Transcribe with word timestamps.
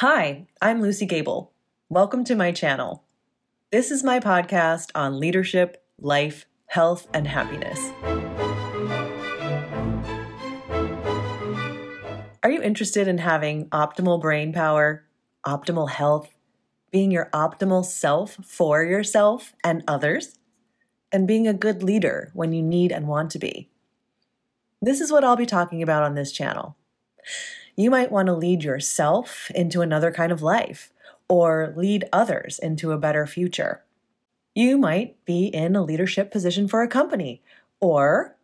Hi, 0.00 0.46
I'm 0.60 0.82
Luci 0.82 1.08
Gabel. 1.08 1.54
Welcome 1.88 2.22
to 2.24 2.34
my 2.34 2.52
channel. 2.52 3.04
This 3.72 3.90
is 3.90 4.04
my 4.04 4.20
podcast 4.20 4.90
on 4.94 5.18
leadership, 5.18 5.82
life, 5.98 6.44
health, 6.66 7.08
and 7.14 7.26
happiness. 7.26 7.80
Are 12.42 12.50
you 12.50 12.60
interested 12.60 13.08
in 13.08 13.16
having 13.16 13.70
optimal 13.70 14.20
brain 14.20 14.52
power, 14.52 15.06
optimal 15.46 15.88
health, 15.88 16.28
being 16.90 17.10
your 17.10 17.30
optimal 17.32 17.82
self 17.82 18.36
for 18.44 18.84
yourself 18.84 19.54
and 19.64 19.82
others, 19.88 20.38
and 21.10 21.26
being 21.26 21.48
a 21.48 21.54
good 21.54 21.82
leader 21.82 22.32
when 22.34 22.52
you 22.52 22.62
need 22.62 22.92
and 22.92 23.08
want 23.08 23.30
to 23.30 23.38
be? 23.38 23.70
This 24.82 25.00
is 25.00 25.10
what 25.10 25.24
I'll 25.24 25.36
be 25.36 25.46
talking 25.46 25.82
about 25.82 26.02
on 26.02 26.16
this 26.16 26.32
channel. 26.32 26.76
You 27.76 27.90
might 27.90 28.10
want 28.10 28.26
to 28.26 28.34
lead 28.34 28.64
yourself 28.64 29.50
into 29.54 29.82
another 29.82 30.10
kind 30.10 30.32
of 30.32 30.42
life 30.42 30.90
or 31.28 31.74
lead 31.76 32.06
others 32.12 32.58
into 32.58 32.92
a 32.92 32.98
better 32.98 33.26
future. 33.26 33.84
You 34.54 34.78
might 34.78 35.22
be 35.26 35.46
in 35.46 35.76
a 35.76 35.82
leadership 35.82 36.32
position 36.32 36.66
for 36.66 36.82
a 36.82 36.88
company, 36.88 37.42
or 37.80 38.36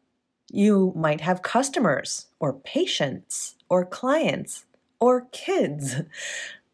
you 0.50 0.92
might 0.94 1.22
have 1.22 1.40
customers, 1.40 2.26
or 2.38 2.52
patients, 2.52 3.54
or 3.70 3.86
clients, 3.86 4.66
or 5.00 5.28
kids. 5.32 6.02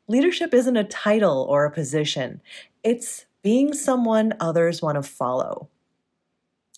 Leadership 0.08 0.52
isn't 0.52 0.76
a 0.76 0.82
title 0.82 1.46
or 1.48 1.64
a 1.64 1.70
position, 1.70 2.40
it's 2.82 3.26
being 3.42 3.72
someone 3.72 4.34
others 4.40 4.82
want 4.82 4.96
to 4.96 5.02
follow. 5.02 5.68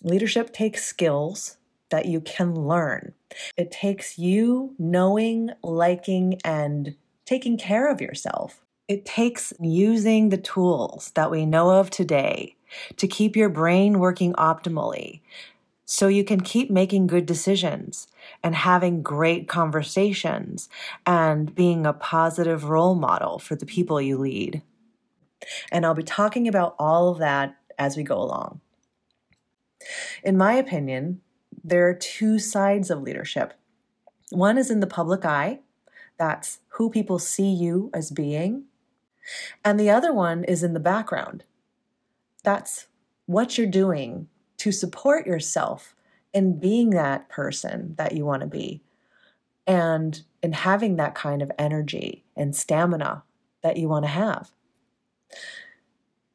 Leadership 0.03 0.53
takes 0.53 0.85
skills 0.85 1.57
that 1.91 2.07
you 2.07 2.19
can 2.21 2.55
learn. 2.55 3.13
It 3.55 3.71
takes 3.71 4.17
you 4.17 4.75
knowing, 4.79 5.51
liking, 5.63 6.39
and 6.43 6.95
taking 7.25 7.57
care 7.57 7.89
of 7.89 8.01
yourself. 8.01 8.61
It 8.87 9.05
takes 9.05 9.53
using 9.61 10.29
the 10.29 10.37
tools 10.37 11.11
that 11.15 11.31
we 11.31 11.45
know 11.45 11.69
of 11.79 11.89
today 11.89 12.55
to 12.97 13.07
keep 13.07 13.35
your 13.35 13.49
brain 13.49 13.99
working 13.99 14.33
optimally 14.33 15.21
so 15.85 16.07
you 16.07 16.23
can 16.23 16.39
keep 16.39 16.71
making 16.71 17.07
good 17.07 17.25
decisions 17.25 18.07
and 18.43 18.55
having 18.55 19.01
great 19.01 19.47
conversations 19.47 20.69
and 21.05 21.53
being 21.53 21.85
a 21.85 21.93
positive 21.93 22.65
role 22.65 22.95
model 22.95 23.39
for 23.39 23.55
the 23.55 23.65
people 23.65 24.01
you 24.01 24.17
lead. 24.17 24.61
And 25.71 25.85
I'll 25.85 25.93
be 25.93 26.03
talking 26.03 26.47
about 26.47 26.75
all 26.79 27.09
of 27.09 27.17
that 27.19 27.57
as 27.77 27.97
we 27.97 28.03
go 28.03 28.17
along. 28.17 28.61
In 30.23 30.37
my 30.37 30.53
opinion, 30.53 31.21
there 31.63 31.87
are 31.87 31.93
two 31.93 32.39
sides 32.39 32.89
of 32.89 33.01
leadership. 33.01 33.53
One 34.29 34.57
is 34.57 34.71
in 34.71 34.79
the 34.79 34.87
public 34.87 35.25
eye, 35.25 35.59
that's 36.17 36.59
who 36.69 36.89
people 36.89 37.19
see 37.19 37.49
you 37.51 37.89
as 37.93 38.11
being. 38.11 38.65
And 39.63 39.79
the 39.79 39.89
other 39.89 40.13
one 40.13 40.43
is 40.43 40.63
in 40.63 40.73
the 40.73 40.79
background. 40.79 41.43
That's 42.43 42.87
what 43.25 43.57
you're 43.57 43.67
doing 43.67 44.27
to 44.57 44.71
support 44.71 45.25
yourself 45.25 45.95
in 46.33 46.59
being 46.59 46.91
that 46.91 47.27
person 47.29 47.95
that 47.97 48.13
you 48.13 48.25
want 48.25 48.41
to 48.41 48.47
be 48.47 48.81
and 49.67 50.21
in 50.41 50.53
having 50.53 50.95
that 50.95 51.15
kind 51.15 51.41
of 51.41 51.51
energy 51.57 52.23
and 52.35 52.55
stamina 52.55 53.23
that 53.63 53.77
you 53.77 53.87
want 53.87 54.05
to 54.05 54.09
have. 54.09 54.51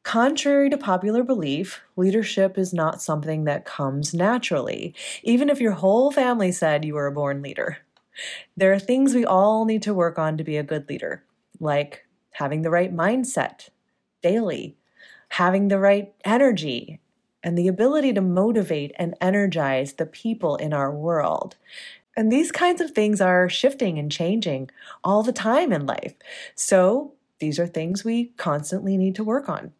Contrary 0.06 0.70
to 0.70 0.78
popular 0.78 1.24
belief, 1.24 1.80
leadership 1.96 2.56
is 2.56 2.72
not 2.72 3.02
something 3.02 3.42
that 3.42 3.64
comes 3.64 4.14
naturally, 4.14 4.94
even 5.24 5.50
if 5.50 5.60
your 5.60 5.72
whole 5.72 6.12
family 6.12 6.52
said 6.52 6.84
you 6.84 6.94
were 6.94 7.08
a 7.08 7.12
born 7.12 7.42
leader. 7.42 7.78
There 8.56 8.72
are 8.72 8.78
things 8.78 9.16
we 9.16 9.24
all 9.24 9.64
need 9.64 9.82
to 9.82 9.92
work 9.92 10.16
on 10.16 10.38
to 10.38 10.44
be 10.44 10.56
a 10.56 10.62
good 10.62 10.88
leader, 10.88 11.24
like 11.58 12.06
having 12.30 12.62
the 12.62 12.70
right 12.70 12.94
mindset 12.94 13.70
daily, 14.22 14.76
having 15.30 15.66
the 15.66 15.80
right 15.80 16.14
energy, 16.24 17.00
and 17.42 17.58
the 17.58 17.66
ability 17.66 18.12
to 18.12 18.20
motivate 18.20 18.92
and 19.00 19.16
energize 19.20 19.94
the 19.94 20.06
people 20.06 20.54
in 20.54 20.72
our 20.72 20.92
world. 20.92 21.56
And 22.16 22.30
these 22.30 22.52
kinds 22.52 22.80
of 22.80 22.92
things 22.92 23.20
are 23.20 23.48
shifting 23.48 23.98
and 23.98 24.12
changing 24.12 24.70
all 25.02 25.24
the 25.24 25.32
time 25.32 25.72
in 25.72 25.84
life. 25.84 26.14
So, 26.54 27.14
these 27.40 27.58
are 27.58 27.66
things 27.66 28.04
we 28.04 28.26
constantly 28.36 28.96
need 28.96 29.16
to 29.16 29.24
work 29.24 29.48
on. 29.48 29.72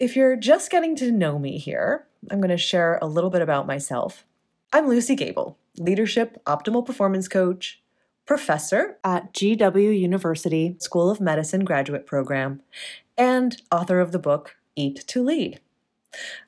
If 0.00 0.16
you're 0.16 0.36
just 0.36 0.70
getting 0.70 0.96
to 0.96 1.12
know 1.12 1.38
me 1.38 1.58
here, 1.58 2.06
I'm 2.30 2.40
going 2.40 2.48
to 2.48 2.56
share 2.56 2.98
a 3.02 3.06
little 3.06 3.28
bit 3.28 3.42
about 3.42 3.66
myself. 3.66 4.24
I'm 4.72 4.86
Luci 4.86 5.14
Gabel, 5.14 5.58
Leadership 5.76 6.42
Optimal 6.46 6.86
Performance 6.86 7.28
Coach, 7.28 7.82
professor 8.24 8.96
at 9.04 9.34
GW 9.34 10.00
University 10.00 10.76
School 10.80 11.10
of 11.10 11.20
Medicine 11.20 11.66
graduate 11.66 12.06
program, 12.06 12.62
and 13.18 13.60
author 13.70 14.00
of 14.00 14.12
the 14.12 14.18
book 14.18 14.56
Eat 14.74 15.04
to 15.08 15.22
Lead. 15.22 15.60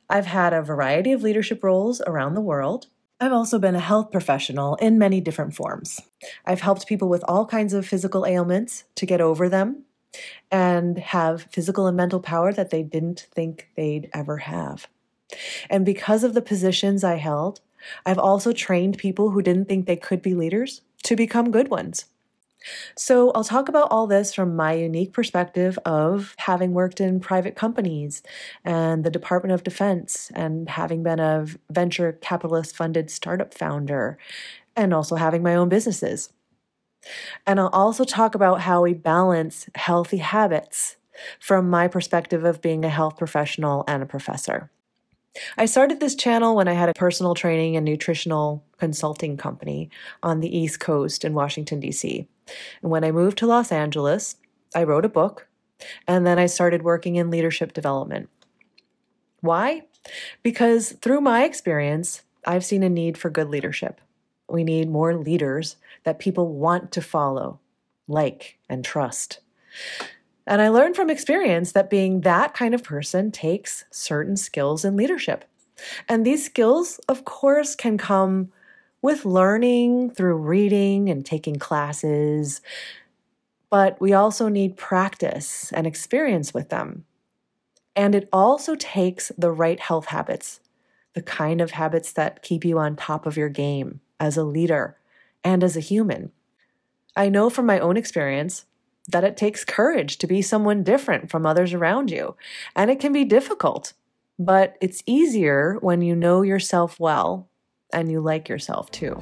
I've 0.09 0.27
had 0.27 0.55
a 0.55 0.63
variety 0.63 1.13
of 1.13 1.23
leadership 1.23 1.63
roles 1.63 2.01
around 2.07 2.33
the 2.33 2.41
world. 2.41 2.87
I've 3.21 3.33
also 3.33 3.59
been 3.59 3.75
a 3.75 3.81
health 3.81 4.11
professional 4.11 4.77
in 4.77 4.99
many 4.99 5.21
different 5.21 5.55
forms. 5.55 6.01
I've 6.47 6.63
helped 6.63 6.87
people 6.87 7.11
with 7.11 7.23
all 7.29 7.45
kinds 7.45 7.75
of 7.75 7.87
physical 7.87 8.25
ailments 8.25 8.85
to 8.95 9.05
get 9.05 9.21
over 9.21 9.51
them 9.51 9.85
and 10.51 10.99
have 10.99 11.43
physical 11.51 11.87
and 11.87 11.97
mental 11.97 12.21
power 12.21 12.53
that 12.53 12.71
they 12.71 12.83
didn't 12.83 13.27
think 13.35 13.69
they'd 13.77 14.11
ever 14.13 14.39
have. 14.39 14.89
And 15.71 15.85
because 15.85 16.25
of 16.25 16.35
the 16.35 16.43
positions 16.43 17.05
I 17.05 17.17
held, 17.17 17.61
I've 18.05 18.19
also 18.19 18.53
trained 18.53 18.99
people 18.99 19.31
who 19.31 19.43
didn't 19.43 19.69
think 19.69 19.87
they 19.87 19.97
could 19.97 20.23
be 20.23 20.35
leaders 20.35 20.83
to 21.05 21.17
become 21.17 21.51
good 21.51 21.69
ones. 21.69 22.07
So, 22.97 23.33
I'll 23.33 23.43
talk 23.43 23.69
about 23.69 23.89
all 23.91 24.07
this 24.07 24.33
from 24.33 24.55
my 24.55 24.75
unique 24.75 25.13
perspective 25.13 25.79
of 25.85 26.37
having 26.39 26.73
worked 26.73 27.01
in 27.01 27.19
private 27.19 27.57
companies 27.57 28.23
and 28.65 29.03
the 29.03 29.11
Department 29.11 29.53
of 29.53 29.65
Defense, 29.65 30.31
and 30.35 30.69
having 30.69 31.03
been 31.03 31.19
a 31.19 31.47
venture 31.71 32.13
capitalist 32.13 32.77
funded 32.77 33.11
startup 33.11 33.53
founder, 33.53 34.17
and 34.77 34.95
also 34.95 35.17
having 35.17 35.43
my 35.43 35.57
own 35.57 35.69
businesses. 35.69 36.31
And 37.47 37.59
I'll 37.59 37.69
also 37.69 38.05
talk 38.05 38.35
about 38.35 38.61
how 38.61 38.83
we 38.83 38.95
balance 38.95 39.69
healthy 39.75 40.19
habits 40.19 40.97
from 41.41 41.69
my 41.69 41.89
perspective 41.89 42.45
of 42.45 42.63
being 42.63 42.85
a 42.85 42.89
health 42.89 43.17
professional 43.17 43.85
and 43.87 44.03
a 44.03 44.07
professor. 44.07 44.71
I 45.57 45.65
started 45.65 45.99
this 45.99 46.15
channel 46.15 46.55
when 46.55 46.69
I 46.69 46.75
had 46.75 46.89
a 46.89 46.95
personal 46.95 47.35
training 47.35 47.77
and 47.77 47.85
nutritional 47.85 48.65
consulting 48.79 49.37
company 49.37 49.91
on 50.23 50.41
the 50.41 50.57
East 50.57 50.81
Coast 50.81 51.25
in 51.25 51.33
Washington, 51.33 51.81
D.C. 51.81 52.29
And 52.83 52.91
when 52.91 53.05
I 53.05 53.13
moved 53.13 53.39
to 53.39 53.47
Los 53.47 53.73
Angeles, 53.73 54.37
I 54.75 54.85
wrote 54.85 55.05
a 55.05 55.11
book 55.11 55.49
and 56.07 56.27
then 56.27 56.39
I 56.39 56.47
started 56.47 56.83
working 56.83 57.17
in 57.17 57.31
leadership 57.31 57.73
development. 57.73 58.29
Why? 59.41 59.83
Because 60.43 60.93
through 60.93 61.21
my 61.21 61.45
experience, 61.45 62.23
I've 62.47 62.65
seen 62.65 62.83
a 62.83 62.89
need 62.89 63.17
for 63.17 63.31
good 63.31 63.49
leadership. 63.49 64.01
We 64.49 64.65
need 64.65 64.91
more 64.91 65.15
leaders 65.15 65.77
that 66.05 66.19
people 66.19 66.49
want 66.49 66.93
to 66.93 67.01
follow, 67.01 67.61
like, 68.09 68.59
and 68.69 68.85
trust. 68.85 69.41
And 70.47 70.61
I 70.61 70.69
learned 70.69 70.97
from 70.97 71.11
experience 71.11 71.73
that 71.73 71.91
being 71.91 72.23
that 72.23 72.55
kind 72.55 72.75
of 72.75 72.83
person 72.83 73.31
takes 73.31 73.85
certain 73.91 74.37
skills 74.37 74.85
in 74.85 74.97
leadership. 74.97 75.45
And 76.09 76.27
these 76.27 76.45
skills, 76.45 77.01
of 77.09 77.25
course, 77.25 77.75
can 77.75 77.97
come 77.97 78.51
with 79.01 79.25
learning 79.25 80.11
through 80.11 80.37
reading 80.37 81.09
and 81.09 81.25
taking 81.25 81.57
classes, 81.57 82.61
but 83.69 84.01
we 84.01 84.13
also 84.13 84.49
need 84.49 84.77
practice 84.77 85.73
and 85.73 85.87
experience 85.87 86.53
with 86.53 86.69
them. 86.69 87.05
And 87.97 88.15
it 88.15 88.29
also 88.33 88.75
takes 88.77 89.33
the 89.37 89.51
right 89.51 89.81
health 89.81 90.07
habits, 90.07 90.61
the 91.15 91.23
kind 91.23 91.61
of 91.61 91.73
habits 91.73 92.13
that 92.13 92.43
keep 92.43 92.65
you 92.65 92.79
on 92.79 92.97
top 92.97 93.27
of 93.27 93.37
your 93.37 93.49
game 93.49 94.02
as 94.23 94.37
a 94.37 94.45
leader 94.45 94.97
and 95.43 95.65
as 95.65 95.77
a 95.77 95.81
human. 95.81 96.31
I 97.17 97.29
know 97.29 97.51
from 97.51 97.67
my 97.67 97.81
own 97.81 97.97
experience 97.97 98.65
that 99.09 99.25
it 99.25 99.37
takes 99.37 99.65
courage 99.65 100.17
to 100.19 100.29
be 100.29 100.41
someone 100.41 100.85
different 100.85 101.29
from 101.29 101.45
others 101.45 101.75
around 101.75 102.09
you, 102.13 102.37
and 102.77 102.89
it 102.89 103.01
can 103.01 103.13
be 103.13 103.25
difficult, 103.25 103.95
but 104.39 104.77
it's 104.81 105.03
easier 105.07 105.77
when 105.81 106.03
you 106.03 106.15
know 106.15 106.43
yourself 106.43 107.01
well 107.01 107.49
and 107.93 108.11
you 108.13 108.21
like 108.21 108.49
yourself 108.49 108.93
too. 108.93 109.21